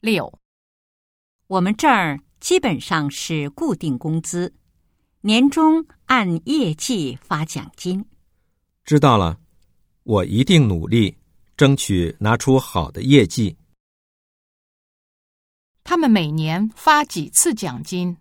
[0.00, 0.40] 六，
[1.46, 4.54] 我们这儿基本上是固定工资，
[5.20, 8.02] 年终按业绩发奖金。
[8.82, 9.38] 知道了，
[10.04, 11.18] 我一定努力，
[11.54, 13.58] 争取拿出好的业绩。
[15.84, 18.16] 他们每年发几次奖金？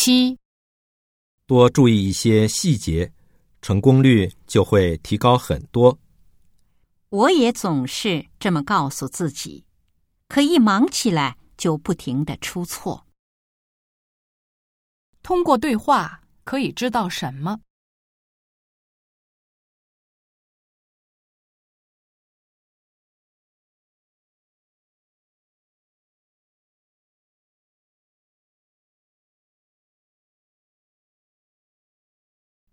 [0.00, 0.38] 七，
[1.44, 3.12] 多注意一些细节，
[3.60, 5.98] 成功率就会提高很多。
[7.08, 9.64] 我也总是这么告诉自己，
[10.28, 13.04] 可一忙起来就不停的出错。
[15.20, 17.58] 通过对话可以知道什么？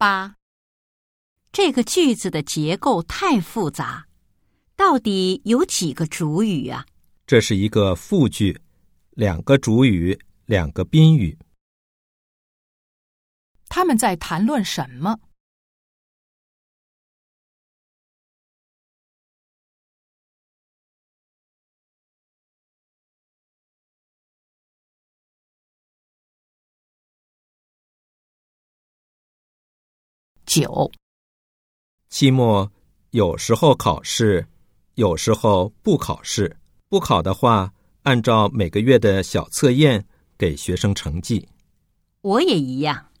[0.00, 0.36] 八，
[1.52, 4.06] 这个句子的结构太复杂，
[4.74, 6.86] 到底有几个主语啊？
[7.26, 8.58] 这是一个复句，
[9.10, 11.38] 两个主语，两个宾语。
[13.68, 15.20] 他们在谈论什么？
[30.50, 30.90] 九，
[32.08, 32.72] 期末
[33.10, 34.48] 有时候考试，
[34.96, 36.56] 有时候不考试。
[36.88, 40.04] 不考的话，按照每个月的小测验
[40.36, 41.48] 给学生成绩。
[42.22, 43.12] 我也一样，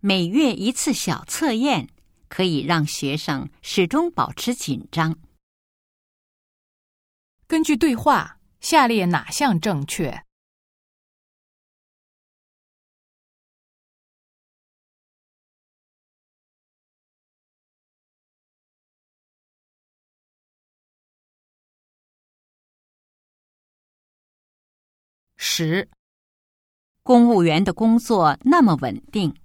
[0.00, 1.88] 每月一次小测验，
[2.28, 5.16] 可以让学生始终保持紧张。
[7.46, 10.24] 根据对话，下列哪项正确？
[25.46, 25.86] 十，
[27.02, 29.36] 公务员的工作那么稳定，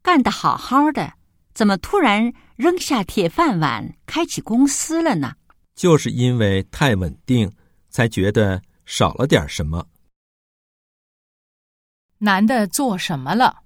[0.00, 1.12] 干得好好的，
[1.52, 5.34] 怎么突然扔下铁饭碗，开起公司了呢？
[5.74, 7.52] 就是因为太稳定，
[7.90, 9.86] 才觉得少了点什么。
[12.16, 13.61] 男的做什么了？